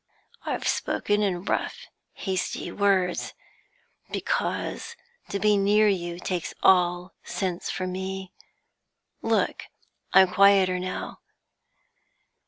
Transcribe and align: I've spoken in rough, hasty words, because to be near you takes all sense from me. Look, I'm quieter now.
I've 0.47 0.67
spoken 0.67 1.21
in 1.21 1.43
rough, 1.45 1.85
hasty 2.13 2.71
words, 2.71 3.35
because 4.09 4.95
to 5.29 5.39
be 5.39 5.57
near 5.57 5.87
you 5.89 6.17
takes 6.17 6.55
all 6.63 7.13
sense 7.23 7.69
from 7.69 7.91
me. 7.91 8.33
Look, 9.21 9.65
I'm 10.11 10.33
quieter 10.33 10.79
now. 10.79 11.19